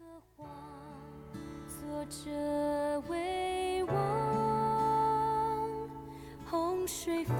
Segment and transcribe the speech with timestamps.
[0.00, 0.48] 和华
[1.68, 2.30] 作者
[3.10, 3.94] 为王，
[6.48, 7.34] 洪水泛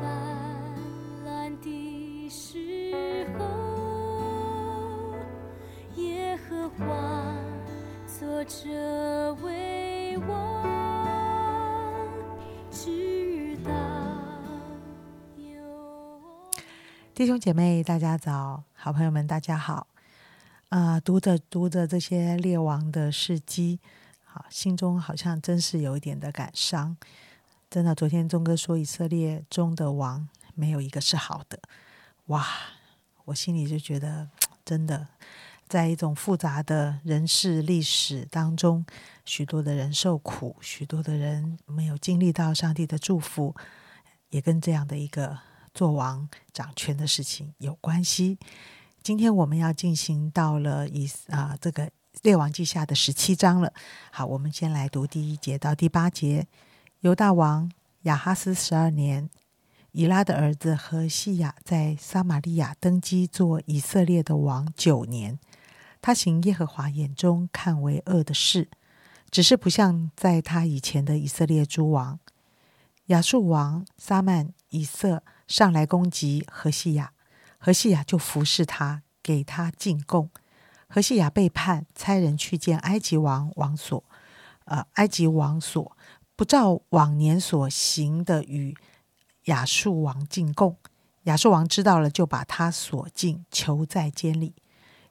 [1.24, 3.46] 滥的时候，
[5.96, 6.84] 耶和华
[8.06, 10.62] 作者为王，
[12.70, 13.70] 直到
[15.38, 15.48] 有。
[17.14, 18.64] 弟兄姐妹，大家早！
[18.74, 19.86] 好朋友们，大家好！
[20.70, 23.80] 啊、读着读着这些列王的事迹，
[24.24, 26.96] 好，心中好像真是有一点的感伤。
[27.68, 31.60] 真的，昨天钟哥说以色列中的王没有一个是好的，
[32.26, 32.46] 哇！
[33.24, 34.28] 我心里就觉得，
[34.64, 35.08] 真的，
[35.68, 38.86] 在一种复杂的人事历史当中，
[39.24, 43.56] 许多的人受苦，许多的人没有经历到上帝的祝福，
[44.28, 45.36] 也跟这样的一个
[45.74, 48.38] 做王掌权的事情有关系。
[49.02, 51.90] 今天我们要进行到了以啊、这个
[52.22, 53.72] 列王记下的十七章了。
[54.10, 56.46] 好，我们先来读第一节到第八节。
[57.00, 59.30] 犹大王亚哈斯十二年，
[59.92, 65.38] 以拉的儿子何西雅在撒玛利亚登基做以色列的王九年。
[66.02, 68.68] 他行耶和华眼中看为恶的事，
[69.30, 72.20] 只是不像在他以前的以色列诸王。
[73.06, 77.12] 亚述王撒曼以色上来攻击何西雅，
[77.62, 80.30] 何西雅就服侍他，给他进贡。
[80.88, 84.02] 何西雅背叛，差人去见埃及王王所，
[84.64, 85.96] 呃，埃及王所
[86.34, 88.74] 不照往年所行的与
[89.44, 90.78] 亚述王进贡。
[91.24, 94.54] 亚述王知道了，就把他锁进，囚在监里。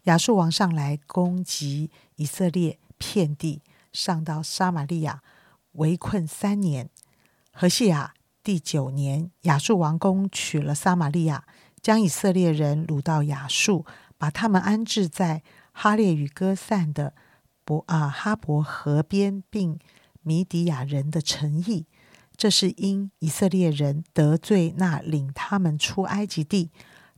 [0.03, 3.61] 亚述王上来攻击以色列遍地，
[3.93, 5.21] 上到撒玛利亚，
[5.73, 6.89] 围困三年。
[7.53, 11.45] 何西雅第九年，亚述王攻取了撒玛利亚，
[11.81, 13.85] 将以色列人掳到亚述，
[14.17, 15.41] 把他们安置在
[15.71, 17.13] 哈列与哥散的
[17.63, 19.79] 伯啊哈伯河边，并
[20.21, 21.85] 米底亚人的城邑。
[22.35, 26.71] 这是因以色列人得罪那领他们出埃及地、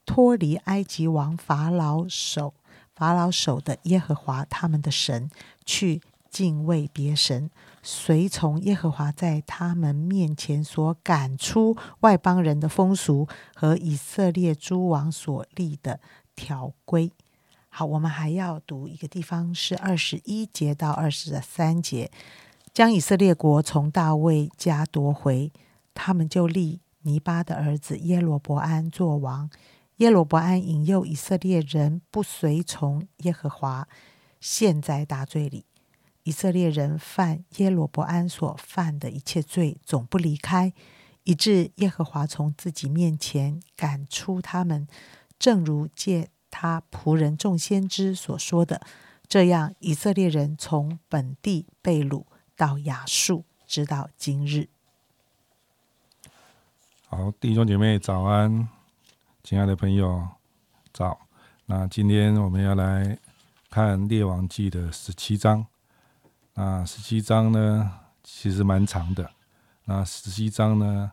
[0.06, 2.56] 脱离埃及王法老手
[2.96, 5.30] 法老手的耶和华他们的神，
[5.64, 7.52] 去敬畏别神，
[7.84, 16.00] 随从耶和华在他们面前所赶出外邦人的风俗和以色列诸王所立的
[16.36, 17.12] 条规。
[17.68, 22.10] 好，我们还要读一个地方是二十一节到二十三节，
[22.74, 25.52] 将以色列国从大卫家夺回，
[25.94, 29.50] 他们就立尼巴的儿子耶罗伯安做王。
[29.98, 33.88] 耶罗伯安引诱以色列人不随从耶和华，
[34.40, 35.66] 陷在大罪里。
[36.24, 40.72] 以色列人犯耶罗伯安所犯的一切罪，总不离开，
[41.24, 44.88] 以致耶和华从自己面前赶出他们，
[45.40, 48.82] 正如借他仆人众先知所说的。
[49.28, 54.68] 这样，以色列人从本地被掳到亚述，直到今日。
[57.08, 58.70] 好，弟兄姐妹早安，
[59.44, 60.28] 亲爱的朋友
[60.94, 61.28] 早。
[61.66, 63.18] 那今天我们要来
[63.70, 65.66] 看《列王记》的十七章。
[66.54, 69.32] 那十七章呢，其实蛮长的。
[69.86, 71.12] 那十七章呢，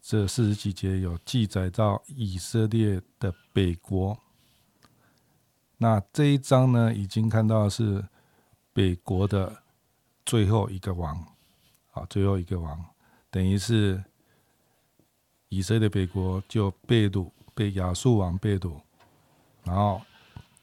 [0.00, 4.18] 这四十几节有记载到以色列的北国。
[5.76, 8.06] 那这一章呢，已经看到是
[8.72, 9.62] 北国的
[10.24, 11.14] 最后一个王，
[11.92, 12.84] 啊，最后一个王，
[13.30, 14.02] 等于是
[15.48, 18.80] 以色列北国就被掳，被亚述王被掳，
[19.62, 20.00] 然后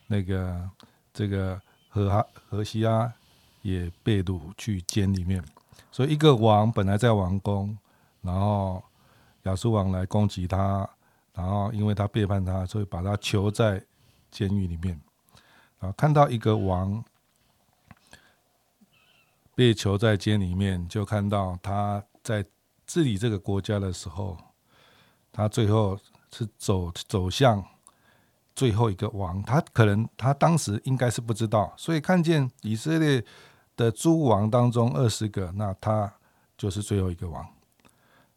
[0.07, 0.69] 那个
[1.13, 3.13] 这个何哈何西阿
[3.61, 5.43] 也被掳去监里面，
[5.91, 7.77] 所以一个王本来在王宫，
[8.21, 8.83] 然后
[9.43, 10.89] 亚述王来攻击他，
[11.33, 13.83] 然后因为他背叛他，所以把他囚在
[14.29, 14.99] 监狱里面。
[15.79, 17.03] 啊，看到一个王
[19.55, 22.45] 被囚在监里面，就看到他在
[22.85, 24.37] 治理这个国家的时候，
[25.31, 25.97] 他最后
[26.31, 27.63] 是走走向
[28.53, 29.41] 最后一个王。
[29.41, 33.23] 他可能他当时应该是不知道，所以看见以色列
[33.81, 36.13] 的诸王当中二十个，那他
[36.55, 37.43] 就是最后一个王。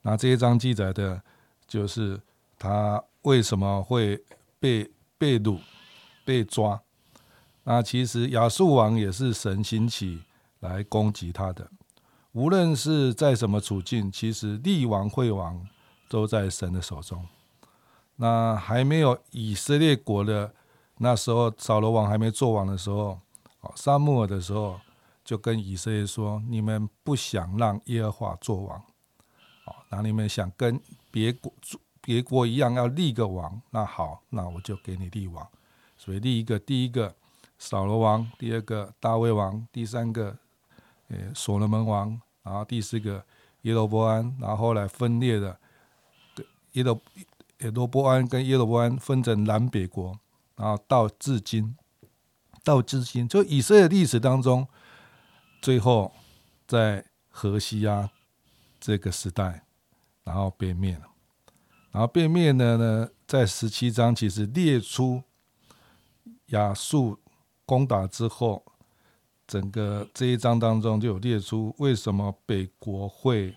[0.00, 1.20] 那这一章记载的
[1.67, 2.19] 就是
[2.58, 4.23] 他为什么会
[4.58, 5.58] 被被掳、
[6.25, 6.81] 被抓。
[7.64, 10.23] 那其实亚述王也是神兴起
[10.61, 11.70] 来攻击他的，
[12.32, 15.67] 无论是在什么处境，其实立王、会王
[16.08, 17.26] 都在神的手中。
[18.17, 20.55] 那还没有以色列国的
[20.99, 23.19] 那时候，扫罗王还没做王的时候，
[23.61, 24.79] 哦，沙穆尔的时候，
[25.25, 28.79] 就跟以色列说：“你们不想让耶和华做王，
[29.67, 30.81] 哦，那你们想跟
[31.11, 31.53] 别国
[32.00, 35.49] 别国一样要立个王，那好，那我就给你立王。
[35.97, 37.15] 所以立一个第一个。
[37.56, 40.37] 扫罗王，第二个大卫王，第三个
[41.09, 43.25] 呃所罗门王，然后第四个
[43.62, 45.56] 耶罗波安，然后后来分裂的
[46.73, 47.00] 耶罗
[47.61, 50.19] 耶罗波安跟耶罗波安分成南北国，
[50.56, 51.75] 然后到至今，
[52.65, 54.67] 到至今，就以色列历史当中，
[55.64, 56.12] 最后
[56.66, 58.11] 在河西亚
[58.78, 59.64] 这个时代，
[60.22, 61.08] 然后被灭了，
[61.90, 65.22] 然后被灭的呢，在十七章其实列出
[66.49, 67.19] 亚述
[67.64, 68.62] 攻打之后，
[69.46, 73.56] 整个这一章当中就有列出为什么北国会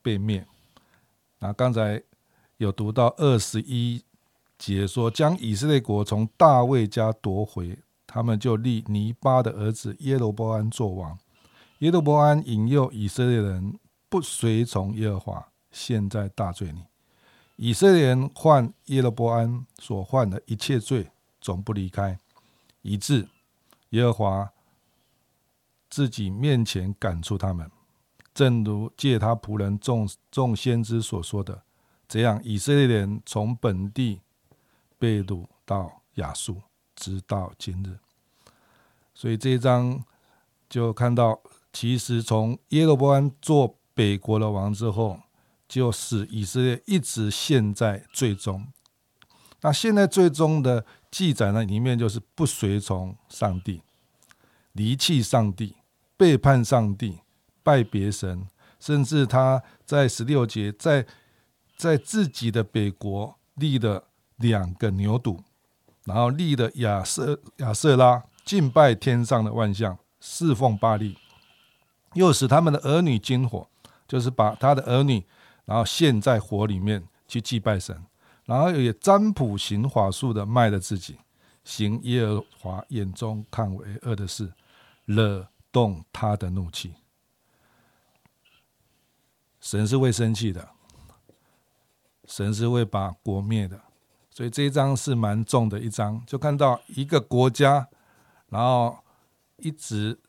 [0.00, 0.46] 被灭。
[1.40, 2.02] 那刚才
[2.56, 4.02] 有读到二十一
[4.56, 7.78] 节说，将以色列国从大卫家夺回，
[8.08, 11.16] 他们就立尼巴的儿子耶罗波安做王。
[11.80, 13.78] 耶罗波安引诱以色列人
[14.08, 16.80] 不随从耶和华，现在大罪里。
[17.56, 21.10] 以色列人犯耶罗波安所犯的一切罪，
[21.40, 22.18] 总不离开，
[22.82, 23.28] 以致
[23.90, 24.50] 耶和华
[25.90, 27.70] 自己面前赶出他们。
[28.32, 31.62] 正如借他仆人众众先知所说的，
[32.08, 34.20] 这样以色列人从本地
[34.98, 36.62] 被掳到亚述，
[36.98, 37.96] 直到今日。
[39.14, 40.04] 所以这一章
[40.68, 41.40] 就看到。
[41.70, 45.20] 其实从耶罗波安做北国的王之后，
[45.68, 48.66] 就使以色列一直陷在最终。
[49.60, 53.82] 那现在最终的记载呢，里面就是不随从上帝，
[54.72, 55.76] 离弃上帝，
[56.16, 57.20] 背叛上帝，
[57.62, 58.48] 拜别神，
[58.80, 61.06] 甚至他在十六节，在
[61.76, 65.38] 在自己的北国立了两个牛犊，
[66.08, 71.18] 然后立了亚瑟亚瑟拉，敬拜天上的万象，侍奉巴利。
[72.14, 73.68] 又使他们的儿女金火，
[74.08, 75.26] 就是把他的儿女，
[75.66, 78.06] 然后献在火里面去祭拜神，
[78.46, 81.18] 然后也占卜行法术的卖了自己，
[81.62, 84.54] 行耶和华眼中看为恶的事，
[85.04, 86.94] 惹动他的怒气。
[89.60, 90.70] 神是会生气的，
[92.24, 93.78] 神是会把国灭的，
[94.38, 97.88] 所以这一章是蛮重的一章，就看到一个国家，
[98.50, 98.96] 然后
[99.56, 100.20] 一直。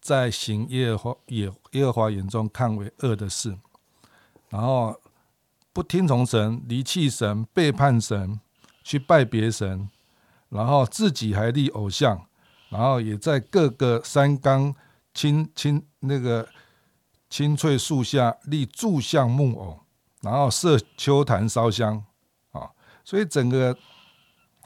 [0.00, 3.58] 在行耶和华耶耶和华眼中看为恶的事，
[4.48, 4.94] 然后
[5.72, 8.40] 不听从神，离弃神，背叛神，
[8.84, 9.90] 去拜别神，
[10.48, 12.26] 然后自己还立偶像，
[12.70, 14.72] 然后也在各个山冈
[15.12, 16.48] 青青那个
[17.28, 19.80] 青翠树下立柱像木偶，
[20.22, 22.02] 然后设秋坛烧香，
[23.08, 23.74] 所以整个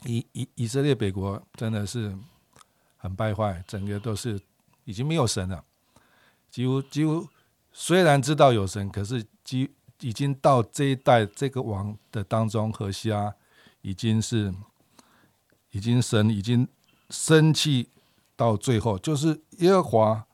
[0.03, 2.13] 以以以色列北国真的是
[2.97, 4.37] 很败坏，整个都是。
[4.85, 5.63] 已经没有神了，
[6.51, 7.25] 几乎几乎
[7.71, 13.33] 虽然知道有神，可是几已经到这一代这个王的当中，何西阿
[13.81, 14.53] 已经是
[15.71, 16.67] 已经神已经
[17.09, 17.87] 生气
[18.35, 20.27] 到最后，就是耶和华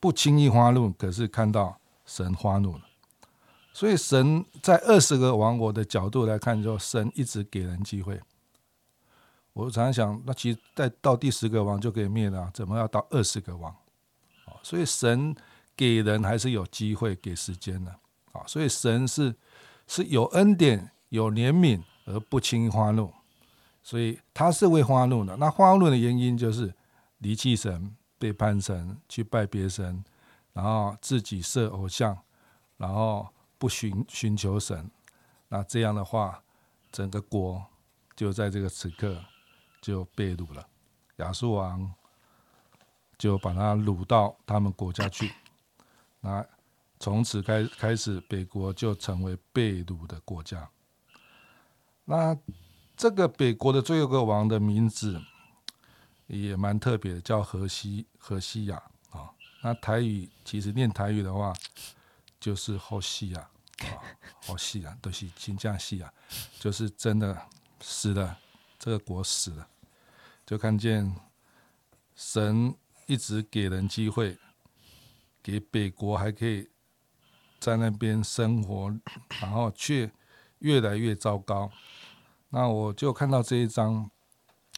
[0.00, 2.82] 不轻易发怒，可是看到神发怒了。
[3.72, 8.20] 所以神在二十个王国的角度来看，就神一直给人机会。
[9.54, 13.74] 我常常想，那其实在到第十个王就可以灭了，怎么要到二十个王？
[14.62, 15.34] 所以神
[15.76, 17.90] 给人还是有机会、给时间的
[18.32, 18.42] 啊！
[18.46, 19.34] 所以神是
[19.86, 23.12] 是有恩典、有怜悯而不轻易发怒，
[23.82, 25.36] 所以他是会发怒的。
[25.36, 26.72] 那发怒的原因就是
[27.18, 30.04] 离弃神、背叛神、去拜别神，
[30.52, 32.16] 然后自己设偶像，
[32.76, 33.26] 然后
[33.62, 34.90] 不寻寻求神。
[35.46, 36.42] 那这样的话，
[36.90, 37.64] 整个国
[38.16, 39.22] 就在这个此刻
[39.80, 40.66] 就被掳了。
[41.18, 41.94] 亚述王。
[43.18, 45.30] 就把他掳到他们国家去，
[46.22, 46.44] 那
[46.98, 50.68] 从此开开始，北国就成为被掳的国家。
[52.04, 52.36] 那
[52.96, 55.22] 这个北国的最后一个王的名字
[56.26, 59.30] 也蛮特别的，叫河西河西亚啊。
[59.62, 61.52] 那台语其实念台语的话，
[62.40, 63.48] 就是后西亚
[63.88, 64.02] 啊，
[64.46, 66.12] 后西亚都是新疆西亚，
[66.58, 67.46] 就是真的
[67.80, 68.38] 死了，
[68.78, 69.68] 这个国死了，
[70.46, 71.14] 就看见
[72.14, 72.74] 神。
[73.06, 74.38] 一直给人机会，
[75.42, 76.70] 给北国还可以
[77.58, 78.96] 在那边生活，
[79.40, 80.10] 然后却
[80.60, 81.70] 越来越糟糕。
[82.50, 84.08] 那我就看到这一章，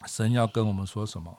[0.07, 1.39] 神要跟我们说什么？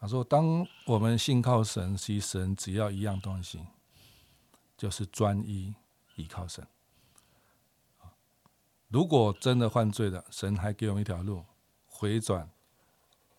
[0.00, 3.60] 他说：“当我们信靠神，其实神只要一样东西，
[4.76, 5.74] 就是专一
[6.20, 6.66] 依靠神。
[8.88, 11.44] 如果真的犯罪了，神还给我们一条路，
[11.86, 12.50] 回转，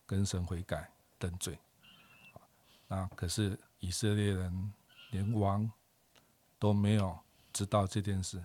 [0.06, 1.58] 跟神悔改，等罪。”
[2.88, 3.10] 啊！
[3.16, 4.72] 可是以色列人
[5.10, 5.70] 连王
[6.58, 7.18] 都没有
[7.50, 8.44] 知道这件事，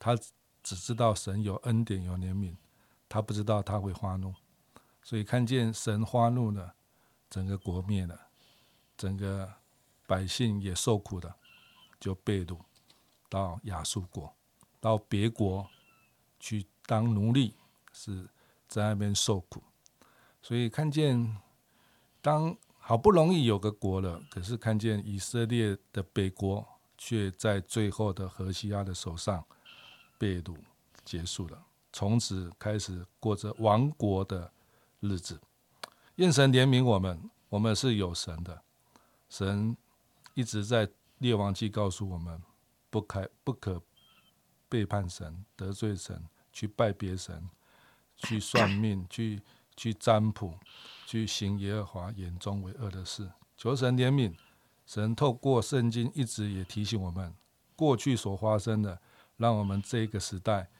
[0.00, 0.16] 他
[0.64, 2.56] 只知道神有恩典有怜悯，
[3.08, 4.34] 他不知道他会发怒，
[5.00, 6.74] 所以看见神发怒了，
[7.30, 8.28] 整个国灭了，
[8.96, 9.54] 整个
[10.08, 11.36] 百姓也受苦的，
[12.00, 12.58] 就被掳
[13.34, 14.32] 到亚述国，
[14.80, 15.68] 到别国
[16.38, 17.52] 去当奴隶，
[17.92, 18.28] 是
[18.68, 19.60] 在那边受苦。
[20.40, 21.36] 所以看见，
[22.22, 26.64] 当好不容易有个国了，可是看见以色列的北国
[26.96, 29.44] 却在最后的何西阿的手上
[30.16, 30.56] 被掳
[31.04, 31.60] 结束了，
[31.92, 34.52] 从此开始过着亡国的
[35.00, 35.40] 日子。
[36.14, 38.62] 愿神怜悯我们，我们是有神的，
[39.28, 39.76] 神
[40.34, 40.88] 一直在
[41.18, 42.40] 列王记告诉我们，
[42.94, 43.82] 不开不可
[44.68, 47.50] 背叛神、得罪神、去拜别神、
[48.16, 49.42] 去算命、去。
[49.76, 50.56] 去占卜，
[51.04, 54.32] 去行耶和华眼中为恶的事，求神怜悯。
[54.86, 57.34] 神透过圣经一直也提醒我们，
[57.74, 59.00] 过去所发生的，
[59.36, 60.70] 让我们这个时代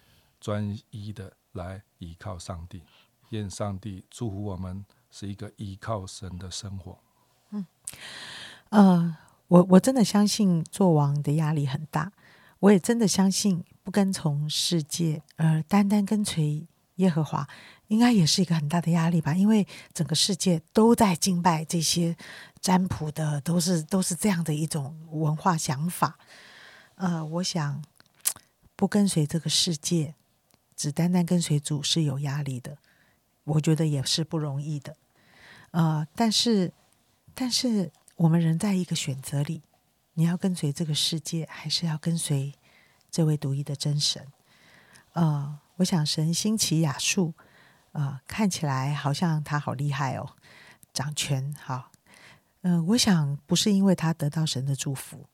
[0.41, 2.85] 专一的来依靠上帝。
[3.31, 6.97] 愿上帝祝福我们是一个依靠神的生活。
[7.51, 7.67] 嗯，
[8.69, 9.17] 呃，
[9.49, 12.13] 我我真的相信做王的压力很大，
[12.61, 17.49] 我也真的相信不跟从世界，而单单跟随耶和华。
[17.89, 22.17] 应该也是一个很大的压力吧，因为整个世界都在敬拜这些
[22.59, 26.19] 占卜的，都是都是这样的一种文化想法。
[26.95, 27.85] 呃，我想
[28.75, 30.15] 不跟随这个世界，
[30.75, 32.79] 只单单跟随主是有压力的，
[33.45, 34.97] 我觉得也是不容易的。
[35.73, 36.73] 呃，但是
[37.35, 39.63] 但是我们人在一个选择里，
[40.15, 42.55] 你要跟随这个世界，还是要跟随
[43.11, 44.27] 这位独一的真神？
[45.13, 47.35] 呃，我想神兴起亚述。
[47.95, 50.35] 啊，看起来好像他好厉害哦，
[50.93, 51.93] 掌权好。
[52.63, 55.29] 嗯，我想不是因为他得到神的祝福，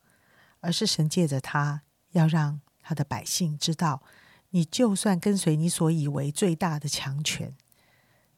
[0.60, 4.02] 而是神借着他要让他的百姓知道，
[4.50, 7.56] 你就算跟随你所以为最大的强权，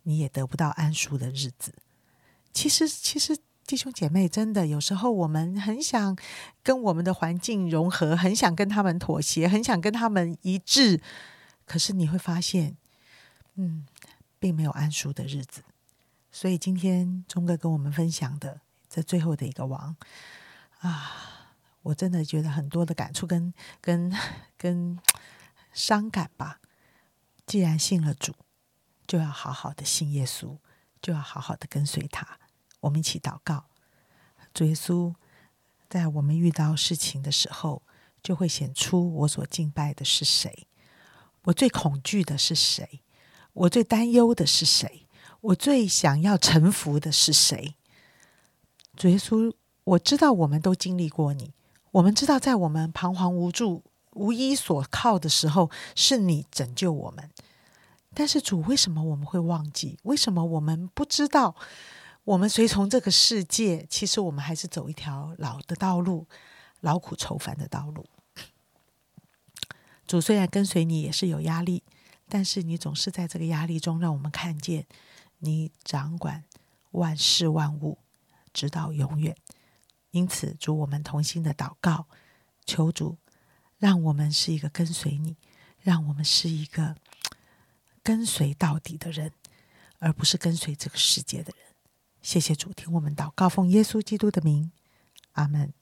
[0.05, 1.75] 你也得不到安舒的日子。
[2.53, 3.37] 其实，其实
[3.73, 6.15] 弟兄姐妹，真的有时候我们很想
[6.63, 11.01] 跟我们的环境融合，很想跟他们妥协，很想跟他们一致，
[11.65, 12.77] 可是你会发现，
[13.55, 13.87] 嗯。
[14.39, 15.63] 并没有安舒的日子，
[16.31, 18.61] 所以今天钟哥跟我们分享的
[18.91, 19.97] 这最后的一个王
[20.81, 21.47] 啊，
[21.83, 24.13] 我真的觉得很多的感触跟跟
[24.59, 24.99] 跟
[25.73, 26.61] 伤感吧。
[27.47, 28.35] 既然信了主，
[29.07, 30.59] 就要好好的信耶稣，
[31.01, 32.42] 就要好好的跟随他。
[32.83, 33.65] 我们一起祷告，
[34.55, 35.15] 主耶稣，
[35.89, 37.83] 在我们遇到事情的时候，
[38.23, 40.69] 就会显出我所敬拜的是谁，
[41.45, 43.01] 我最恐惧的是谁。
[43.55, 45.07] 我最担忧的是谁？
[45.43, 47.75] 我最想要臣服的是谁？
[48.97, 49.53] 主耶稣，
[49.85, 51.53] 我知道我们都经历过你，
[51.91, 53.85] 我们知道在我们彷徨无助、
[54.15, 57.31] 无依所靠的时候，是你拯救我们。
[58.15, 59.99] 但是主，为什么我们会忘记？
[60.05, 61.55] 为什么我们不知道？
[62.25, 66.27] 我们随从这个世界，其实我们还是走一条老的道路，
[66.81, 68.07] 劳苦愁烦的道路。
[70.07, 71.83] 主虽然跟随你也是有压力。
[72.29, 74.87] 但是你总是在这个压力中，让我们看见
[75.41, 76.45] 你掌管
[76.93, 77.99] 万事万物，
[78.55, 79.37] 直到永远。
[80.13, 82.07] 因此，主我们同心的祷告，
[82.65, 83.19] 求主
[83.77, 85.37] 让我们是一个跟随你，
[85.79, 86.97] 让我们是一个
[88.03, 89.31] 跟随到底的人，
[89.99, 91.62] 而不是跟随这个世界的人。
[92.23, 94.71] 谢谢主，听我们祷告，奉耶稣基督的名，
[95.33, 95.75] 阿门。